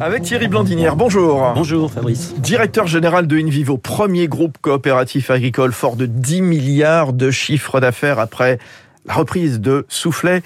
Avec 0.00 0.22
Thierry 0.22 0.48
Blandinière, 0.48 0.96
bonjour. 0.96 1.52
Bonjour 1.54 1.90
Fabrice. 1.90 2.34
Directeur 2.38 2.86
général 2.86 3.26
de 3.26 3.36
InVivo, 3.36 3.76
premier 3.76 4.28
groupe 4.28 4.58
coopératif 4.60 5.30
agricole 5.30 5.72
fort 5.72 5.96
de 5.96 6.06
10 6.06 6.42
milliards 6.42 7.12
de 7.12 7.30
chiffres 7.30 7.80
d'affaires 7.80 8.18
après 8.18 8.58
la 9.06 9.14
reprise 9.14 9.60
de 9.60 9.84
Soufflet. 9.88 10.42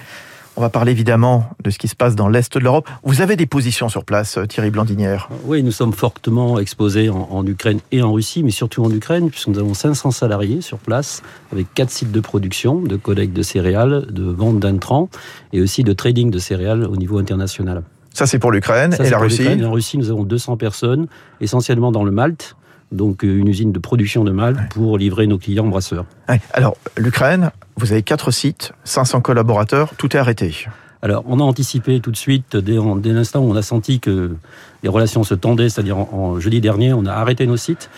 On 0.57 0.61
va 0.61 0.71
parler 0.71 0.91
évidemment 0.91 1.49
de 1.63 1.71
ce 1.71 1.79
qui 1.79 1.87
se 1.87 1.95
passe 1.95 2.17
dans 2.17 2.29
l'Est 2.29 2.53
de 2.55 2.59
l'Europe. 2.59 2.89
Vous 3.05 3.21
avez 3.21 3.37
des 3.37 3.47
positions 3.47 3.89
sur 3.89 4.05
place, 4.05 4.41
Thierry 4.49 4.71
Blandinière? 4.71 5.29
Oui, 5.45 5.63
nous 5.63 5.71
sommes 5.71 5.93
fortement 5.93 6.59
exposés 6.59 7.11
en, 7.11 7.29
en, 7.31 7.47
Ukraine 7.47 7.79
et 7.93 8.03
en 8.03 8.13
Russie, 8.13 8.43
mais 8.43 8.51
surtout 8.51 8.83
en 8.83 8.91
Ukraine, 8.91 9.31
puisque 9.31 9.47
nous 9.47 9.61
avons 9.61 9.75
500 9.75 10.11
salariés 10.11 10.61
sur 10.61 10.79
place, 10.79 11.23
avec 11.53 11.73
quatre 11.75 11.91
sites 11.91 12.11
de 12.11 12.19
production, 12.19 12.81
de 12.81 12.97
collecte 12.97 13.35
de 13.35 13.43
céréales, 13.43 14.07
de 14.11 14.25
vente 14.25 14.59
d'intrants, 14.59 15.09
et 15.53 15.61
aussi 15.61 15.85
de 15.85 15.93
trading 15.93 16.33
de 16.33 16.41
céréales 16.41 16.85
au 16.85 16.97
niveau 16.97 17.19
international. 17.19 17.85
Ça, 18.19 18.27
c'est 18.27 18.41
pour 18.41 18.51
l'Ukraine 18.51 18.97
et 18.99 19.11
la 19.11 19.19
Russie 19.19 19.47
En 19.65 19.71
Russie, 19.71 19.97
nous 19.97 20.11
avons 20.11 20.25
200 20.25 20.57
personnes, 20.57 21.07
essentiellement 21.41 21.93
dans 21.93 22.03
le 22.03 22.11
Malte, 22.11 22.57
donc 22.91 23.23
une 23.23 23.47
usine 23.47 23.71
de 23.71 23.79
production 23.79 24.25
de 24.25 24.33
Malte 24.33 24.59
pour 24.71 24.99
livrer 24.99 25.29
nos 25.29 25.39
clients 25.39 25.69
brasseurs. 25.69 26.05
Alors, 26.53 26.77
l'Ukraine, 26.97 27.53
vous 27.77 27.93
avez 27.93 28.03
quatre 28.03 28.33
sites, 28.33 28.73
500 28.83 29.21
collaborateurs, 29.21 29.93
tout 29.97 30.17
est 30.17 30.19
arrêté. 30.19 30.67
Alors, 31.01 31.23
on 31.29 31.39
a 31.39 31.45
anticipé 31.45 32.01
tout 32.01 32.11
de 32.11 32.17
suite, 32.17 32.57
dès, 32.57 32.77
dès 32.97 33.13
l'instant 33.13 33.39
où 33.39 33.53
on 33.53 33.55
a 33.55 33.63
senti 33.63 34.01
que 34.01 34.35
les 34.83 34.89
relations 34.89 35.23
se 35.23 35.35
tendaient, 35.35 35.69
c'est-à-dire 35.69 35.99
en, 35.99 36.09
en, 36.13 36.41
jeudi 36.41 36.61
dernier, 36.61 36.93
on 36.93 37.07
a 37.07 37.13
arrêté 37.13 37.47
nos 37.47 37.57
sites. 37.57 37.89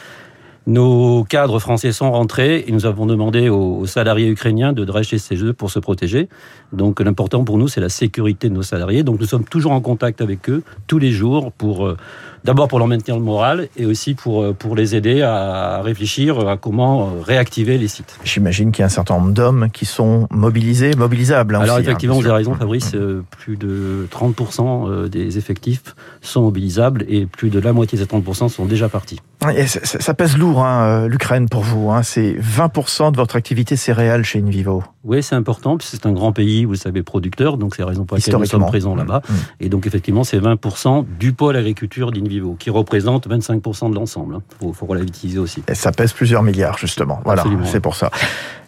Nos 0.66 1.24
cadres 1.24 1.58
français 1.58 1.90
sont 1.90 2.12
rentrés 2.12 2.64
et 2.66 2.72
nous 2.72 2.84
avons 2.84 3.06
demandé 3.06 3.48
aux, 3.48 3.86
salariés 3.86 4.28
ukrainiens 4.28 4.72
de 4.72 4.88
rester 4.90 5.18
chez 5.18 5.36
eux 5.42 5.52
pour 5.54 5.70
se 5.70 5.78
protéger. 5.78 6.28
Donc 6.72 7.00
l'important 7.00 7.44
pour 7.44 7.56
nous, 7.56 7.66
c'est 7.66 7.80
la 7.80 7.88
sécurité 7.88 8.48
de 8.50 8.54
nos 8.54 8.62
salariés. 8.62 9.02
Donc 9.02 9.20
nous 9.20 9.26
sommes 9.26 9.44
toujours 9.44 9.72
en 9.72 9.80
contact 9.80 10.20
avec 10.20 10.50
eux 10.50 10.62
tous 10.86 10.98
les 10.98 11.12
jours 11.12 11.50
pour 11.52 11.86
euh, 11.86 11.96
d'abord 12.44 12.68
pour 12.68 12.78
leur 12.78 12.88
maintenir 12.88 13.16
le 13.16 13.22
moral 13.22 13.68
et 13.76 13.86
aussi 13.86 14.14
pour, 14.14 14.42
euh, 14.42 14.52
pour 14.52 14.76
les 14.76 14.94
aider 14.94 15.22
à 15.22 15.80
réfléchir 15.82 16.48
à 16.48 16.56
comment 16.56 17.02
euh, 17.02 17.22
réactiver 17.22 17.78
les 17.78 17.88
sites. 17.88 18.18
J'imagine 18.24 18.72
qu'il 18.72 18.80
y 18.80 18.84
a 18.84 18.86
un 18.86 18.90
certain 18.90 19.18
nombre 19.18 19.32
d'hommes 19.32 19.68
qui 19.72 19.86
sont 19.86 20.26
mobilisés, 20.30 20.94
mobilisables. 20.96 21.56
Alors 21.56 21.76
aussi, 21.76 21.84
effectivement, 21.84 22.16
hein, 22.16 22.20
vous 22.20 22.26
avez 22.26 22.36
raison 22.36 22.54
Fabrice, 22.54 22.94
mmh. 22.94 23.22
plus 23.30 23.56
de 23.56 24.06
30% 24.10 25.08
des 25.08 25.38
effectifs 25.38 25.94
sont 26.20 26.42
mobilisables 26.42 27.04
et 27.08 27.26
plus 27.26 27.50
de 27.50 27.60
la 27.60 27.72
moitié 27.72 27.98
de 27.98 28.04
ces 28.04 28.08
30% 28.08 28.48
sont 28.48 28.66
déjà 28.66 28.88
partis. 28.88 29.20
Et 29.56 29.66
ça, 29.66 29.80
ça 29.84 30.14
pèse 30.14 30.36
lourd, 30.36 30.64
hein, 30.64 31.06
l'Ukraine 31.08 31.48
pour 31.48 31.62
vous. 31.62 31.90
Hein. 31.90 32.02
C'est 32.02 32.32
20% 32.32 33.12
de 33.12 33.16
votre 33.16 33.36
activité 33.36 33.76
céréale 33.76 34.24
chez 34.24 34.40
Invivo. 34.40 34.84
Oui, 35.02 35.22
c'est 35.22 35.34
important, 35.34 35.78
puisque 35.78 35.92
c'est 35.92 36.06
un 36.06 36.12
grand 36.12 36.32
pays, 36.32 36.66
vous 36.66 36.74
savez, 36.74 37.02
producteur, 37.02 37.56
donc 37.56 37.74
c'est 37.74 37.82
la 37.82 37.88
raison 37.88 38.04
pour 38.04 38.18
laquelle 38.18 38.36
nous 38.36 38.44
sommes 38.44 38.66
présents 38.66 38.94
là-bas. 38.94 39.22
Mmh. 39.26 39.34
Et 39.60 39.68
donc 39.70 39.86
effectivement, 39.86 40.24
c'est 40.24 40.38
20% 40.38 41.06
du 41.18 41.32
pôle 41.32 41.56
agriculture 41.56 42.12
d'Invivo, 42.12 42.54
qui 42.58 42.68
représente 42.68 43.26
25% 43.26 43.90
de 43.90 43.94
l'ensemble. 43.94 44.40
Il 44.60 44.66
faut, 44.66 44.72
faut 44.74 44.86
relativiser 44.86 45.38
aussi. 45.38 45.62
Et 45.68 45.74
ça 45.74 45.92
pèse 45.92 46.12
plusieurs 46.12 46.42
milliards, 46.42 46.76
justement. 46.76 47.20
Voilà, 47.24 47.44
c'est 47.64 47.80
pour 47.80 47.96
ça. 47.96 48.10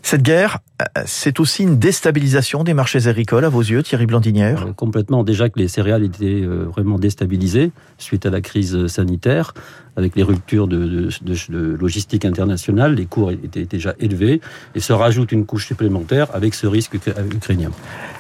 Cette 0.03 0.23
guerre, 0.23 0.59
c'est 1.07 1.41
aussi 1.41 1.63
une 1.63 1.79
déstabilisation 1.79 2.65
des 2.65 2.75
marchés 2.75 3.07
agricoles, 3.07 3.45
à 3.45 3.49
vos 3.49 3.61
yeux, 3.61 3.83
Thierry 3.83 4.07
Blandinière 4.07 4.67
euh, 4.67 4.73
Complètement. 4.73 5.25
Déjà 5.25 5.49
que 5.49 5.59
les 5.59 5.69
céréales 5.69 6.05
étaient 6.05 6.43
euh, 6.43 6.65
vraiment 6.65 6.99
déstabilisées 6.99 7.73
suite 7.99 8.27
à 8.27 8.31
la 8.31 8.41
crise 8.41 8.87
sanitaire, 8.87 9.55
avec 9.97 10.17
les 10.17 10.23
ruptures 10.23 10.69
de, 10.69 10.79
de, 10.79 11.09
de, 11.23 11.37
de 11.49 11.77
logistique 11.77 12.25
internationale, 12.25 12.95
les 12.95 13.07
cours 13.07 13.31
étaient 13.31 13.65
déjà 13.65 13.95
élevés, 14.01 14.41
et 14.75 14.81
se 14.81 14.93
rajoute 14.93 15.33
une 15.33 15.47
couche 15.47 15.67
supplémentaire 15.67 16.29
avec 16.35 16.55
ce 16.55 16.67
risque 16.67 16.95
ukrainien. 16.95 17.71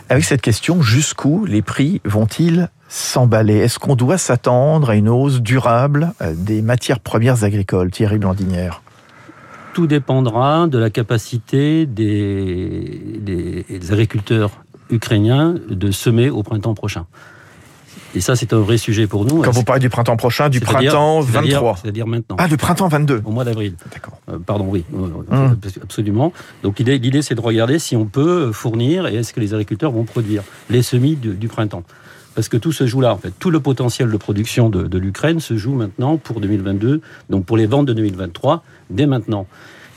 Avec 0.08 0.24
cette 0.24 0.42
question, 0.42 0.82
jusqu'où 0.82 1.44
les 1.46 1.62
prix 1.62 2.00
vont-ils 2.04 2.68
s'emballer? 2.88 3.56
Est-ce 3.56 3.78
qu'on 3.78 3.96
doit 3.96 4.18
s'attendre 4.18 4.90
à 4.90 4.96
une 4.96 5.08
hausse 5.08 5.40
durable 5.40 6.12
des 6.36 6.60
matières 6.60 7.00
premières 7.00 7.44
agricoles, 7.44 7.90
Thierry 7.90 8.18
Blandinière 8.18 8.82
tout 9.72 9.86
dépendra 9.86 10.66
de 10.66 10.78
la 10.78 10.90
capacité 10.90 11.86
des, 11.86 13.00
des, 13.18 13.64
des, 13.68 13.92
agriculteurs 13.92 14.50
ukrainiens 14.90 15.54
de 15.68 15.90
semer 15.90 16.30
au 16.30 16.42
printemps 16.42 16.74
prochain. 16.74 17.06
Et 18.14 18.20
ça, 18.20 18.36
c'est 18.36 18.52
un 18.52 18.60
vrai 18.60 18.76
sujet 18.76 19.06
pour 19.06 19.24
nous. 19.24 19.40
Quand 19.40 19.52
vous 19.52 19.64
parlez 19.64 19.80
du 19.80 19.88
printemps 19.88 20.16
prochain, 20.16 20.50
du 20.50 20.60
printemps 20.60 21.20
23 21.20 21.78
C'est-à-dire 21.82 22.06
maintenant. 22.06 22.36
Ah, 22.38 22.46
le 22.46 22.58
printemps 22.58 22.88
22 22.88 23.22
Au 23.24 23.30
mois 23.30 23.44
d'avril. 23.44 23.74
D'accord. 23.90 24.18
Euh, 24.30 24.38
pardon, 24.38 24.66
oui. 24.68 24.84
Mmh. 24.90 25.54
Absolument. 25.82 26.32
Donc 26.62 26.78
l'idée, 26.78 27.22
c'est 27.22 27.34
de 27.34 27.40
regarder 27.40 27.78
si 27.78 27.96
on 27.96 28.04
peut 28.04 28.52
fournir 28.52 29.06
et 29.06 29.14
est-ce 29.14 29.32
que 29.32 29.40
les 29.40 29.54
agriculteurs 29.54 29.92
vont 29.92 30.04
produire 30.04 30.42
les 30.68 30.82
semis 30.82 31.16
du, 31.16 31.34
du 31.34 31.48
printemps 31.48 31.84
parce 32.34 32.48
que 32.48 32.56
tout 32.56 32.72
se 32.72 32.86
joue 32.86 33.00
là, 33.00 33.12
en 33.12 33.18
fait. 33.18 33.32
Tout 33.38 33.50
le 33.50 33.60
potentiel 33.60 34.10
de 34.10 34.16
production 34.16 34.68
de, 34.70 34.98
l'Ukraine 34.98 35.40
se 35.40 35.56
joue 35.56 35.74
maintenant 35.74 36.16
pour 36.18 36.40
2022, 36.40 37.00
donc 37.30 37.44
pour 37.44 37.56
les 37.56 37.66
ventes 37.66 37.86
de 37.86 37.92
2023, 37.92 38.62
dès 38.90 39.06
maintenant. 39.06 39.46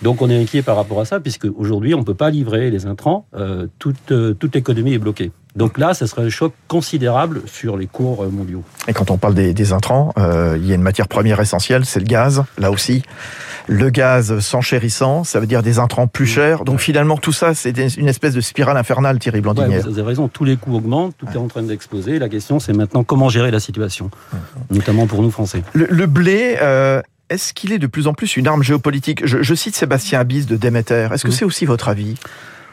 Donc 0.02 0.22
on 0.22 0.30
est 0.30 0.42
inquiet 0.42 0.62
par 0.62 0.76
rapport 0.76 1.00
à 1.00 1.06
ça, 1.06 1.20
puisque 1.20 1.48
aujourd'hui 1.56 1.94
on 1.94 2.00
ne 2.00 2.04
peut 2.04 2.16
pas 2.16 2.30
livrer 2.30 2.70
les 2.70 2.86
intrants, 2.86 3.28
euh, 3.36 3.68
toute, 3.80 4.12
euh, 4.12 4.34
toute 4.34 4.54
l'économie 4.56 4.94
est 4.94 5.00
bloquée. 5.00 5.32
Donc 5.56 5.78
là, 5.78 5.94
ça 5.94 6.06
serait 6.06 6.24
un 6.24 6.30
choc 6.30 6.54
considérable 6.68 7.42
sur 7.46 7.78
les 7.78 7.88
cours 7.88 8.26
mondiaux. 8.30 8.64
Et 8.88 8.94
quand 8.94 9.10
on 9.10 9.18
parle 9.18 9.36
des, 9.36 9.54
des 9.54 9.72
intrants, 9.72 10.14
euh, 10.18 10.58
il 10.60 10.68
y 10.68 10.72
a 10.72 10.76
une 10.76 10.82
matière 10.82 11.08
première 11.08 11.40
essentielle, 11.40 11.86
c'est 11.86 12.00
le 12.00 12.06
gaz, 12.06 12.44
là 12.58 12.72
aussi. 12.72 13.04
Le 13.68 13.90
gaz 13.90 14.40
s'enchérissant, 14.40 15.24
ça 15.24 15.40
veut 15.40 15.48
dire 15.48 15.64
des 15.64 15.80
intrants 15.80 16.08
plus 16.08 16.28
chers. 16.28 16.66
Donc 16.66 16.80
finalement, 16.80 17.18
tout 17.18 17.32
ça, 17.32 17.54
c'est 17.54 17.72
une 17.98 18.08
espèce 18.08 18.34
de 18.34 18.42
spirale 18.42 18.78
infernale, 18.78 19.18
Thierry 19.18 19.42
Blandinière. 19.42 19.86
Ouais, 19.86 19.92
vous 19.92 19.98
avez 19.98 20.10
raison, 20.10 20.28
tous 20.28 20.44
les 20.44 20.58
coûts 20.58 20.76
augmentent, 20.76 21.16
tout 21.18 21.26
ouais. 21.26 21.34
est 21.34 21.38
en 21.38 21.48
train 21.48 21.64
d'exploser. 21.64 22.20
La 22.20 22.30
question, 22.30 22.60
c'est 22.60 22.74
maintenant 22.74 23.04
comment 23.04 23.30
gérer 23.30 23.50
la 23.50 23.60
situation, 23.60 24.12
notamment 24.70 25.08
pour 25.08 25.22
nous 25.22 25.32
Français. 25.32 25.64
Le, 25.74 25.88
le 25.90 26.06
blé, 26.06 26.58
euh, 26.62 27.02
est-ce 27.30 27.54
qu'il 27.54 27.72
est 27.72 27.80
de 27.80 27.88
plus 27.88 28.08
en 28.08 28.14
plus 28.14 28.38
une 28.38 28.48
arme 28.48 28.62
géopolitique? 28.62 29.26
Je, 29.26 29.42
je, 29.42 29.56
cite 29.56 29.76
Sébastien 29.76 30.20
Abyss 30.20 30.46
de 30.46 30.58
Déméter. 30.58 31.08
Est-ce 31.12 31.24
que 31.24 31.30
mmh. 31.30 31.32
c'est 31.32 31.46
aussi 31.46 31.66
votre 31.66 31.88
avis? 31.90 32.16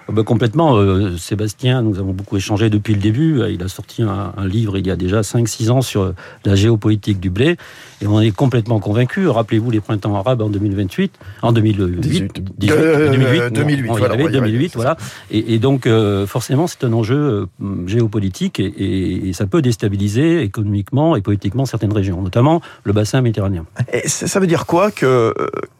Ben 0.09 0.25
complètement. 0.25 0.77
Euh, 0.77 1.17
Sébastien, 1.17 1.83
nous 1.83 1.99
avons 1.99 2.13
beaucoup 2.13 2.37
échangé 2.37 2.71
depuis 2.71 2.95
le 2.95 3.01
début. 3.01 3.43
Il 3.51 3.63
a 3.63 3.69
sorti 3.69 4.03
un, 4.03 4.33
un 4.37 4.47
livre 4.47 4.79
il 4.79 4.87
y 4.87 4.91
a 4.91 4.97
déjà 4.97 5.21
5-6 5.21 5.71
ans 5.71 5.83
sur 5.83 6.15
la 6.45 6.55
géopolitique 6.55 7.21
du 7.21 7.31
blé. 7.31 7.57
Et 8.03 8.07
on 8.07 8.21
est 8.21 8.33
complètement 8.33 8.81
convaincus. 8.81 9.29
Rappelez-vous 9.29 9.71
les 9.71 9.81
printemps 9.81 10.17
arabes 10.17 10.43
en 10.43 10.49
2028, 10.49 11.19
en 11.43 11.53
2008, 11.53 12.01
18, 12.01 12.45
18, 12.59 12.73
euh, 12.73 13.13
2008, 13.13 13.53
2008, 13.53 13.87
bon, 13.87 13.97
voilà, 13.97 14.15
avait, 14.15 14.29
2008, 14.29 14.73
voilà. 14.75 14.97
Et, 15.31 15.55
et 15.55 15.59
donc, 15.59 15.87
euh, 15.87 16.27
forcément, 16.27 16.67
c'est 16.67 16.83
un 16.85 16.93
enjeu 16.93 17.17
euh, 17.17 17.47
géopolitique 17.87 18.59
et, 18.59 18.65
et, 18.65 19.29
et, 19.29 19.33
ça 19.33 19.47
peut 19.47 19.63
déstabiliser 19.63 20.43
économiquement 20.43 21.15
et 21.15 21.21
politiquement 21.21 21.65
certaines 21.65 21.93
régions, 21.93 22.21
notamment 22.21 22.61
le 22.85 22.93
bassin 22.93 23.21
méditerranéen. 23.21 23.67
Et 23.93 24.09
ça 24.09 24.41
veut 24.41 24.47
dire 24.49 24.67
quoi 24.67 24.91
que 24.91 25.07
euh, 25.07 25.33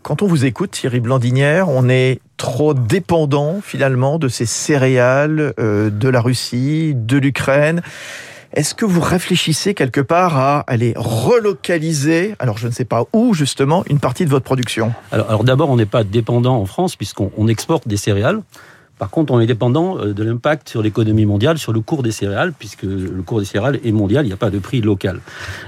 quand 0.03 0.23
on 0.23 0.27
vous 0.27 0.45
écoute, 0.45 0.71
Thierry 0.71 1.01
Blandinière, 1.01 1.69
on 1.69 1.89
est 1.89 2.21
trop 2.43 2.75
dépendant 2.75 3.61
finalement 3.63 4.19
de 4.19 4.27
ces 4.27 4.47
céréales 4.47 5.55
euh, 5.61 5.91
de 5.91 6.09
la 6.09 6.21
Russie, 6.21 6.93
de 6.93 7.17
l'Ukraine. 7.17 7.83
Est-ce 8.53 8.75
que 8.75 8.85
vous 8.85 9.01
réfléchissez 9.01 9.75
quelque 9.75 10.01
part 10.01 10.37
à 10.37 10.59
aller 10.67 10.93
relocaliser, 10.97 12.35
alors 12.41 12.59
je 12.59 12.67
ne 12.67 12.73
sais 12.73 12.85
pas 12.85 13.05
où 13.13 13.33
justement, 13.33 13.85
une 13.89 14.01
partie 14.01 14.25
de 14.25 14.31
votre 14.31 14.45
production? 14.45 14.93
Alors, 15.13 15.45
d'abord, 15.45 15.71
on 15.71 15.77
n'est 15.77 15.87
pas 15.87 16.03
dépendant 16.03 16.57
en 16.57 16.67
France 16.67 16.97
puisqu'on 16.97 17.47
exporte 17.47 17.87
des 17.87 17.97
céréales. 17.97 18.43
Par 18.99 19.11
contre, 19.11 19.33
on 19.33 19.41
est 19.41 19.47
dépendant 19.47 20.05
de 20.05 20.23
l'impact 20.25 20.69
sur 20.69 20.83
l'économie 20.83 21.27
mondiale, 21.27 21.59
sur 21.59 21.73
le 21.73 21.81
cours 21.81 22.03
des 22.03 22.13
céréales, 22.13 22.53
puisque 22.53 22.83
le 22.83 23.23
cours 23.25 23.39
des 23.39 23.47
céréales 23.47 23.79
est 23.85 23.93
mondial, 23.93 24.25
il 24.25 24.29
n'y 24.29 24.35
a 24.35 24.37
pas 24.37 24.51
de 24.51 24.59
prix 24.59 24.81
local. 24.81 25.21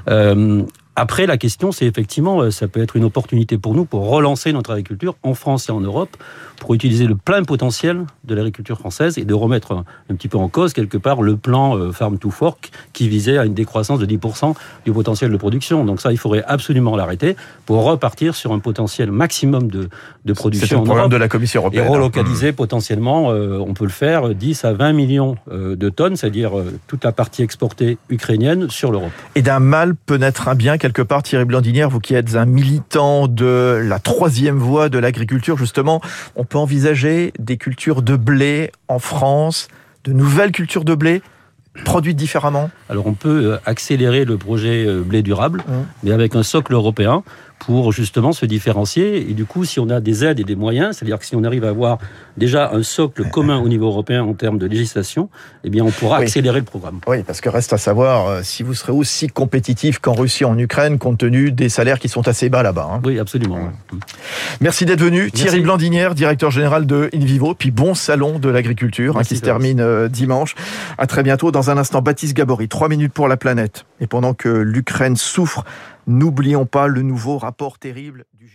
Euh, 0.08 0.62
après, 0.96 1.26
la 1.26 1.36
question, 1.36 1.72
c'est 1.72 1.86
effectivement, 1.86 2.50
ça 2.50 2.68
peut 2.68 2.82
être 2.82 2.96
une 2.96 3.04
opportunité 3.04 3.58
pour 3.58 3.74
nous 3.74 3.84
pour 3.84 4.08
relancer 4.08 4.52
notre 4.52 4.70
agriculture 4.70 5.16
en 5.22 5.34
France 5.34 5.68
et 5.68 5.72
en 5.72 5.80
Europe, 5.80 6.16
pour 6.60 6.74
utiliser 6.74 7.06
le 7.06 7.16
plein 7.16 7.42
potentiel 7.42 8.04
de 8.24 8.34
l'agriculture 8.34 8.78
française 8.78 9.18
et 9.18 9.24
de 9.24 9.34
remettre 9.34 9.72
un, 9.72 9.84
un, 10.10 10.14
petit 10.14 10.28
peu 10.28 10.38
en 10.38 10.48
cause, 10.48 10.72
quelque 10.72 10.96
part, 10.96 11.22
le 11.22 11.36
plan 11.36 11.76
euh, 11.76 11.92
Farm 11.92 12.18
to 12.18 12.30
Fork 12.30 12.70
qui 12.92 13.08
visait 13.08 13.38
à 13.38 13.44
une 13.44 13.54
décroissance 13.54 13.98
de 13.98 14.06
10% 14.06 14.54
du 14.84 14.92
potentiel 14.92 15.30
de 15.30 15.36
production. 15.36 15.84
Donc 15.84 16.00
ça, 16.00 16.12
il 16.12 16.18
faudrait 16.18 16.44
absolument 16.46 16.96
l'arrêter 16.96 17.36
pour 17.66 17.84
repartir 17.84 18.34
sur 18.34 18.52
un 18.52 18.60
potentiel 18.60 19.10
maximum 19.10 19.70
de, 19.70 19.88
de 20.24 20.32
production 20.32 20.68
C'est 20.68 20.76
le 20.76 20.84
programme 20.84 21.10
de 21.10 21.16
la 21.16 21.28
Commission 21.28 21.60
européenne. 21.60 21.84
Et 21.84 21.88
relocaliser 21.88 22.52
mmh. 22.52 22.56
potentiellement, 22.56 23.32
euh, 23.32 23.58
on 23.58 23.74
peut 23.74 23.84
le 23.84 23.90
faire, 23.90 24.34
10 24.34 24.64
à 24.64 24.72
20 24.72 24.92
millions 24.92 25.36
euh, 25.50 25.76
de 25.76 25.88
tonnes, 25.88 26.16
c'est-à-dire 26.16 26.52
toute 26.86 27.04
la 27.04 27.12
partie 27.12 27.42
exportée 27.42 27.98
ukrainienne 28.08 28.70
sur 28.70 28.92
l'Europe. 28.92 29.12
Et 29.34 29.42
d'un 29.42 29.58
mal 29.58 29.94
peut 29.94 30.16
naître 30.16 30.48
un 30.48 30.54
bien 30.54 30.78
quelque 30.84 31.00
part, 31.00 31.22
Thierry 31.22 31.46
Blandinière, 31.46 31.88
vous 31.88 31.98
qui 31.98 32.14
êtes 32.14 32.36
un 32.36 32.44
militant 32.44 33.26
de 33.26 33.80
la 33.82 33.98
troisième 33.98 34.58
voie 34.58 34.90
de 34.90 34.98
l'agriculture, 34.98 35.56
justement, 35.56 36.02
on 36.36 36.44
peut 36.44 36.58
envisager 36.58 37.32
des 37.38 37.56
cultures 37.56 38.02
de 38.02 38.16
blé 38.16 38.70
en 38.88 38.98
France, 38.98 39.68
de 40.04 40.12
nouvelles 40.12 40.52
cultures 40.52 40.84
de 40.84 40.94
blé 40.94 41.22
produites 41.86 42.18
différemment? 42.18 42.70
Alors 42.90 43.06
on 43.06 43.14
peut 43.14 43.56
accélérer 43.64 44.26
le 44.26 44.36
projet 44.36 44.86
blé 45.00 45.22
durable, 45.22 45.60
mmh. 45.66 45.72
mais 46.02 46.10
avec 46.10 46.36
un 46.36 46.42
socle 46.42 46.74
européen 46.74 47.22
pour 47.58 47.92
justement 47.92 48.32
se 48.32 48.46
différencier. 48.46 49.30
Et 49.30 49.34
du 49.34 49.44
coup, 49.44 49.64
si 49.64 49.80
on 49.80 49.88
a 49.88 50.00
des 50.00 50.24
aides 50.24 50.40
et 50.40 50.44
des 50.44 50.56
moyens, 50.56 50.96
c'est-à-dire 50.96 51.18
que 51.18 51.24
si 51.24 51.36
on 51.36 51.44
arrive 51.44 51.64
à 51.64 51.70
avoir 51.70 51.98
déjà 52.36 52.70
un 52.72 52.82
socle 52.82 53.28
commun 53.30 53.58
au 53.58 53.68
niveau 53.68 53.86
européen 53.86 54.22
en 54.22 54.34
termes 54.34 54.58
de 54.58 54.66
législation, 54.66 55.28
eh 55.62 55.70
bien, 55.70 55.84
on 55.84 55.90
pourra 55.90 56.18
accélérer 56.18 56.58
le 56.58 56.64
programme. 56.64 57.00
Oui, 57.06 57.22
parce 57.22 57.40
que 57.40 57.48
reste 57.48 57.72
à 57.72 57.78
savoir 57.78 58.28
euh, 58.28 58.40
si 58.42 58.62
vous 58.62 58.74
serez 58.74 58.92
aussi 58.92 59.28
compétitif 59.28 59.98
qu'en 59.98 60.12
Russie, 60.12 60.44
en 60.44 60.58
Ukraine, 60.58 60.98
compte 60.98 61.18
tenu 61.18 61.52
des 61.52 61.68
salaires 61.68 61.98
qui 61.98 62.08
sont 62.08 62.26
assez 62.28 62.48
bas 62.48 62.62
là-bas. 62.62 62.88
Hein. 62.92 63.00
Oui, 63.04 63.18
absolument. 63.18 63.58
Merci 64.60 64.84
d'être 64.84 65.00
venu, 65.00 65.30
Thierry 65.30 65.60
Blandinière, 65.60 66.14
directeur 66.14 66.50
général 66.50 66.86
de 66.86 67.08
InVivo, 67.14 67.54
puis 67.54 67.70
bon 67.70 67.94
salon 67.94 68.38
de 68.38 68.48
l'agriculture 68.48 69.16
hein, 69.16 69.22
qui 69.22 69.36
se 69.36 69.42
termine 69.42 69.80
euh, 69.80 70.08
dimanche. 70.08 70.54
À 70.98 71.06
très 71.06 71.22
bientôt. 71.22 71.50
Dans 71.50 71.70
un 71.70 71.78
instant, 71.78 72.02
Baptiste 72.02 72.36
Gabory, 72.36 72.68
trois 72.68 72.88
minutes 72.88 73.12
pour 73.12 73.28
la 73.28 73.36
planète. 73.36 73.86
Et 74.00 74.06
pendant 74.06 74.34
que 74.34 74.48
l'Ukraine 74.48 75.16
souffre, 75.16 75.64
n'oublions 76.06 76.66
pas 76.66 76.86
le 76.86 77.02
nouveau 77.02 77.38
rapport 77.38 77.78
terrible 77.78 78.24
du 78.34 78.48